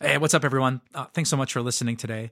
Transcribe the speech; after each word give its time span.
Hey, 0.00 0.16
what's 0.16 0.32
up, 0.32 0.44
everyone? 0.44 0.80
Uh, 0.94 1.06
thanks 1.06 1.28
so 1.28 1.36
much 1.36 1.52
for 1.52 1.60
listening 1.60 1.96
today. 1.96 2.30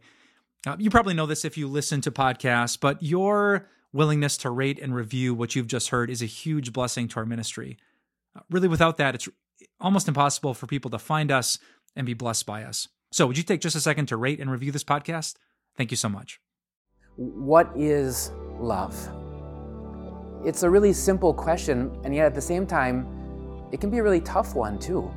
Uh, 0.65 0.77
you 0.79 0.89
probably 0.89 1.15
know 1.15 1.27
this 1.27 1.45
if 1.45 1.59
you 1.59 1.67
listen 1.67 2.01
to 2.03 2.13
podcasts, 2.13 2.79
but 2.79 3.03
your 3.03 3.69
willingness 3.93 4.37
to 4.37 4.51
rate 4.51 4.79
and 4.81 4.95
review 4.95 5.35
what 5.35 5.57
you've 5.57 5.67
just 5.67 5.89
heard 5.89 6.09
is 6.09 6.23
a 6.23 6.27
huge 6.27 6.73
blessing 6.73 7.09
to 7.09 7.17
our 7.17 7.27
ministry. 7.27 7.77
Uh, 8.37 8.43
really, 8.53 8.69
without 8.69 8.99
that, 8.99 9.17
it's 9.17 9.29
almost 9.81 10.07
impossible 10.07 10.55
for 10.55 10.69
people 10.69 10.93
to 10.93 10.99
find 10.99 11.33
us 11.33 11.59
and 11.97 12.07
be 12.07 12.15
blessed 12.15 12.47
by 12.47 12.63
us. 12.63 12.87
So, 13.11 13.27
would 13.27 13.37
you 13.37 13.43
take 13.43 13.63
just 13.63 13.75
a 13.75 13.81
second 13.81 14.07
to 14.07 14.17
rate 14.17 14.39
and 14.39 14.49
review 14.49 14.71
this 14.71 14.85
podcast? 14.85 15.35
Thank 15.77 15.91
you 15.91 15.97
so 15.97 16.09
much. 16.09 16.39
What 17.17 17.69
is 17.75 18.31
love? 18.61 18.95
It's 20.45 20.63
a 20.63 20.71
really 20.71 20.93
simple 20.93 21.35
question, 21.35 21.99
and 22.05 22.15
yet 22.15 22.27
at 22.27 22.35
the 22.37 22.41
same 22.41 22.65
time, 22.65 23.09
it 23.73 23.81
can 23.81 23.91
be 23.91 23.99
a 23.99 24.05
really 24.05 24.21
tough 24.21 24.55
one, 24.55 24.79
too. 24.79 25.11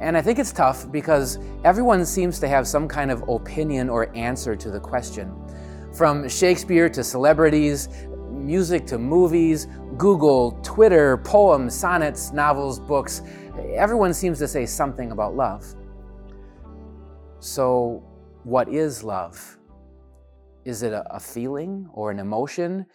And 0.00 0.16
I 0.16 0.22
think 0.22 0.38
it's 0.38 0.52
tough 0.52 0.90
because 0.92 1.38
everyone 1.64 2.06
seems 2.06 2.38
to 2.40 2.48
have 2.48 2.68
some 2.68 2.86
kind 2.86 3.10
of 3.10 3.28
opinion 3.28 3.88
or 3.88 4.14
answer 4.16 4.54
to 4.54 4.70
the 4.70 4.78
question. 4.78 5.34
From 5.92 6.28
Shakespeare 6.28 6.88
to 6.90 7.02
celebrities, 7.02 7.88
music 8.30 8.86
to 8.86 8.98
movies, 8.98 9.66
Google, 9.96 10.52
Twitter, 10.62 11.16
poems, 11.18 11.74
sonnets, 11.74 12.32
novels, 12.32 12.78
books, 12.78 13.22
everyone 13.74 14.14
seems 14.14 14.38
to 14.38 14.46
say 14.46 14.66
something 14.66 15.10
about 15.10 15.34
love. 15.34 15.74
So, 17.40 18.02
what 18.44 18.68
is 18.68 19.02
love? 19.02 19.58
Is 20.64 20.82
it 20.82 20.92
a, 20.92 21.18
feeling 21.18 21.88
or 21.92 22.10
an 22.10 22.18
emotion? 22.18 22.86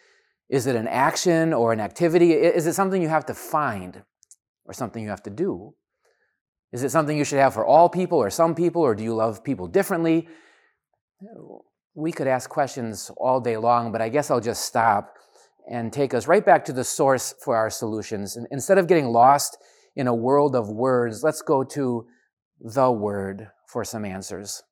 Is 0.50 0.68
it 0.68 0.76
an 0.76 0.88
action 0.88 1.54
or 1.54 1.74
an 1.74 1.80
activity? 1.80 2.34
Is 2.34 2.68
it 2.68 2.74
something 2.74 3.02
you 3.02 3.10
have 3.10 3.26
to 3.26 3.34
find 3.34 4.04
or 4.66 4.74
something 4.74 5.02
you 5.04 5.10
have 5.10 5.24
to 5.24 5.30
do? 5.30 5.74
Is 6.74 6.84
it 6.84 6.90
something 6.90 7.16
you 7.16 7.24
should 7.24 7.40
have 7.40 7.54
for 7.54 7.66
all 7.66 7.88
people 7.88 8.18
or 8.18 8.30
some 8.32 8.56
people, 8.56 8.82
or 8.82 8.96
do 8.96 9.04
you 9.04 9.14
love 9.14 9.44
people 9.44 9.68
differently? 9.68 10.28
We 11.94 12.12
could 12.12 12.28
ask 12.28 12.50
questions 12.50 13.12
all 13.16 13.40
day 13.40 13.58
long, 13.58 13.92
but 13.92 14.02
I 14.02 14.10
guess 14.10 14.32
I'll 14.32 14.42
just 14.42 14.66
stop 14.66 15.14
and 15.70 15.94
take 15.94 16.16
us 16.16 16.28
right 16.28 16.44
back 16.44 16.66
to 16.66 16.74
the 16.74 16.84
source 16.84 17.36
for 17.44 17.56
our 17.56 17.70
solutions. 17.70 18.36
And 18.36 18.48
instead 18.50 18.80
of 18.80 18.88
getting 18.88 19.06
lost 19.06 19.58
in 19.96 20.08
a 20.08 20.16
world 20.16 20.56
of 20.56 20.68
words, 20.68 21.24
let's 21.24 21.44
go 21.44 21.64
to 21.64 22.08
the 22.60 22.92
Word 22.92 23.50
for 23.68 23.86
some 23.86 24.04
answers. 24.04 24.64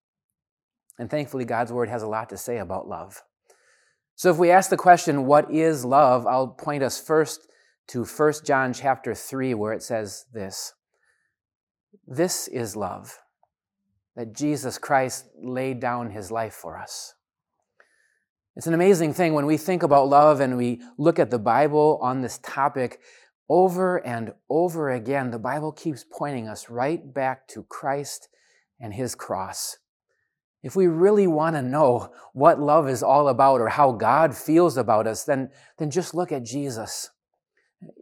And 0.97 1.09
thankfully, 1.09 1.45
God's 1.45 1.71
Word 1.71 1.87
has 1.87 2.01
a 2.01 2.07
lot 2.07 2.29
to 2.29 2.37
say 2.37 2.57
about 2.57 2.87
love. 2.87 3.21
So 4.15 4.31
if 4.31 4.37
we 4.37 4.49
ask 4.49 4.69
the 4.71 4.77
question, 4.77 5.25
what 5.25 5.51
is 5.51 5.85
love? 5.85 6.25
I'll 6.25 6.47
point 6.47 6.83
us 6.83 6.99
first 6.99 7.47
to 7.89 8.03
1 8.03 8.33
John 8.43 8.73
chapter 8.73 9.13
3, 9.13 9.53
where 9.53 9.73
it 9.73 9.83
says 9.83 10.25
this. 10.33 10.73
This 12.07 12.47
is 12.47 12.75
love, 12.75 13.19
that 14.15 14.33
Jesus 14.33 14.77
Christ 14.77 15.25
laid 15.41 15.79
down 15.79 16.11
his 16.11 16.31
life 16.31 16.53
for 16.53 16.77
us. 16.77 17.13
It's 18.55 18.67
an 18.67 18.73
amazing 18.73 19.13
thing 19.13 19.33
when 19.33 19.45
we 19.45 19.57
think 19.57 19.81
about 19.81 20.09
love 20.09 20.41
and 20.41 20.57
we 20.57 20.81
look 20.97 21.19
at 21.19 21.31
the 21.31 21.39
Bible 21.39 21.99
on 22.01 22.21
this 22.21 22.39
topic 22.43 22.99
over 23.49 24.05
and 24.05 24.33
over 24.49 24.89
again. 24.89 25.31
The 25.31 25.39
Bible 25.39 25.71
keeps 25.71 26.05
pointing 26.09 26.47
us 26.47 26.69
right 26.69 27.13
back 27.13 27.47
to 27.49 27.63
Christ 27.63 28.27
and 28.79 28.93
his 28.93 29.15
cross. 29.15 29.77
If 30.63 30.75
we 30.75 30.87
really 30.87 31.27
want 31.27 31.55
to 31.55 31.61
know 31.61 32.11
what 32.33 32.59
love 32.59 32.87
is 32.87 33.01
all 33.01 33.29
about 33.29 33.61
or 33.61 33.69
how 33.69 33.93
God 33.93 34.35
feels 34.35 34.77
about 34.77 35.07
us, 35.07 35.23
then, 35.23 35.49
then 35.77 35.89
just 35.89 36.13
look 36.13 36.31
at 36.31 36.43
Jesus. 36.43 37.09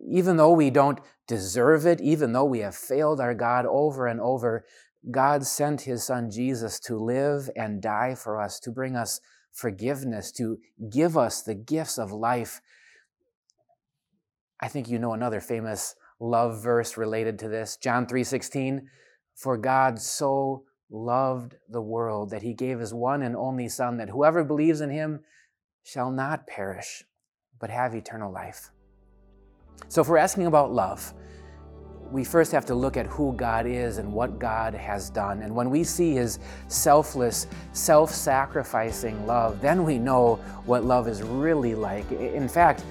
Even 0.09 0.37
though 0.37 0.51
we 0.51 0.69
don't 0.69 0.99
deserve 1.27 1.85
it, 1.85 2.01
even 2.01 2.33
though 2.33 2.45
we 2.45 2.59
have 2.59 2.75
failed 2.75 3.19
our 3.19 3.33
God 3.33 3.65
over 3.65 4.07
and 4.07 4.19
over, 4.19 4.65
God 5.09 5.45
sent 5.45 5.81
his 5.81 6.03
son 6.03 6.29
Jesus 6.29 6.79
to 6.81 6.97
live 6.97 7.49
and 7.55 7.81
die 7.81 8.15
for 8.15 8.39
us, 8.39 8.59
to 8.61 8.71
bring 8.71 8.95
us 8.95 9.21
forgiveness, 9.53 10.31
to 10.33 10.59
give 10.89 11.17
us 11.17 11.41
the 11.41 11.55
gifts 11.55 11.97
of 11.97 12.11
life. 12.11 12.61
I 14.59 14.67
think 14.67 14.89
you 14.89 14.99
know 14.99 15.13
another 15.13 15.39
famous 15.39 15.95
love 16.19 16.61
verse 16.61 16.97
related 16.97 17.39
to 17.39 17.47
this, 17.47 17.77
John 17.77 18.05
3:16, 18.05 18.89
for 19.35 19.57
God 19.57 19.99
so 19.99 20.65
loved 20.89 21.55
the 21.69 21.81
world 21.81 22.31
that 22.31 22.41
he 22.41 22.53
gave 22.53 22.79
his 22.79 22.93
one 22.93 23.21
and 23.21 23.35
only 23.35 23.69
son 23.69 23.97
that 23.97 24.09
whoever 24.09 24.43
believes 24.43 24.81
in 24.81 24.89
him 24.89 25.23
shall 25.83 26.11
not 26.11 26.47
perish 26.47 27.05
but 27.59 27.69
have 27.69 27.93
eternal 27.93 28.31
life. 28.31 28.71
So, 29.87 30.01
if 30.01 30.07
we're 30.07 30.17
asking 30.17 30.45
about 30.45 30.71
love, 30.71 31.13
we 32.11 32.23
first 32.23 32.51
have 32.51 32.65
to 32.65 32.75
look 32.75 32.97
at 32.97 33.05
who 33.05 33.33
God 33.33 33.65
is 33.65 33.97
and 33.97 34.11
what 34.11 34.39
God 34.39 34.73
has 34.73 35.09
done. 35.09 35.41
And 35.41 35.55
when 35.55 35.69
we 35.69 35.83
see 35.83 36.13
His 36.13 36.39
selfless, 36.67 37.47
self 37.73 38.11
sacrificing 38.11 39.25
love, 39.25 39.61
then 39.61 39.83
we 39.83 39.97
know 39.97 40.35
what 40.65 40.83
love 40.83 41.07
is 41.07 41.21
really 41.21 41.75
like. 41.75 42.11
In 42.11 42.47
fact, 42.47 42.83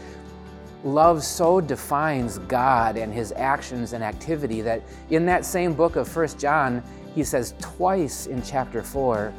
love 0.84 1.25
so 1.25 1.60
defines 1.60 2.38
God 2.38 2.97
and 2.97 3.12
His 3.12 3.32
actions 3.32 3.93
and 3.93 4.04
activity 4.04 4.60
that 4.62 4.82
in 5.10 5.27
that 5.27 5.44
same 5.44 5.75
book 5.75 5.97
of 5.97 6.09
First 6.09 6.38
John, 6.38 6.82
he 7.15 7.25
says 7.25 7.54
twice 7.60 8.27
in 8.27 8.43
chapter 8.43 8.82
4, 8.82 9.32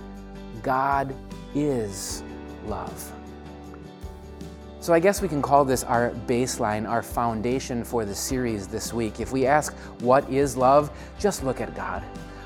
God 0.62 1.16
is 1.56 2.24
love. 2.66 3.19
So 4.82 4.94
I 4.94 5.00
guess 5.02 5.22
we 5.22 5.28
can 5.28 5.42
call 5.42 5.66
this 5.66 5.84
our 5.84 6.12
baseline, 6.26 6.88
our 6.88 7.04
foundation 7.04 7.84
for 7.84 8.06
the 8.06 8.16
series 8.16 8.66
this 8.66 8.94
week. 8.94 9.20
If 9.20 9.34
we 9.34 9.46
ask, 9.46 9.76
what 10.00 10.28
is 10.30 10.56
love? 10.56 10.90
Just 11.20 11.44
look 11.44 11.60
at 11.60 11.76
God. 11.76 12.02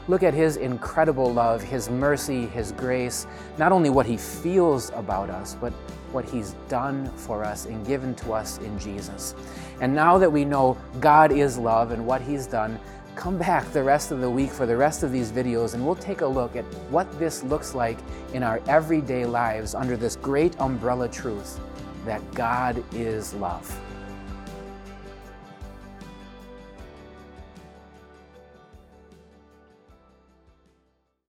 Look 0.08 0.24
at 0.24 0.34
His 0.34 0.58
incredible 0.58 1.32
love, 1.32 1.62
His 1.62 1.92
mercy, 1.92 2.48
His 2.48 2.72
grace, 2.72 3.28
not 3.60 3.72
only 3.72 3.92
what 3.92 4.08
He 4.08 4.18
feels 4.18 4.90
about 4.96 5.30
us, 5.30 5.56
but 5.62 5.74
what 6.12 6.26
He's 6.26 6.56
done 6.70 7.08
for 7.16 7.44
us 7.44 7.68
and 7.68 7.86
given 7.86 8.16
to 8.16 8.34
us 8.34 8.58
in 8.58 8.80
Jesus. 8.80 9.36
And 9.80 9.94
now 9.94 10.18
that 10.18 10.32
we 10.32 10.44
know 10.44 10.76
God 11.00 11.32
is 11.32 11.60
love 11.60 11.92
and 11.92 12.04
what 12.04 12.20
He's 12.20 12.48
done, 12.48 12.80
come 13.16 13.38
back 13.38 13.72
the 13.74 13.84
rest 13.84 14.10
of 14.10 14.22
the 14.22 14.30
week 14.30 14.50
for 14.50 14.66
the 14.66 14.76
rest 14.76 15.04
of 15.04 15.12
these 15.12 15.32
videos 15.32 15.76
and 15.76 15.86
we'll 15.86 15.94
take 15.94 16.22
a 16.22 16.26
look 16.26 16.56
at 16.56 16.66
what 16.90 17.08
this 17.20 17.44
looks 17.44 17.76
like 17.76 18.00
in 18.34 18.42
our 18.42 18.60
everyday 18.68 19.24
lives 19.24 19.76
under 19.76 19.96
this 19.96 20.16
great 20.16 20.60
umbrella 20.60 21.08
truth 21.08 21.60
that 22.06 22.22
God 22.34 22.84
is 22.94 23.34
love. 23.34 23.80